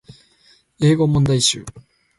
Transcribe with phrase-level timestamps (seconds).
[0.79, 1.63] 英語問題集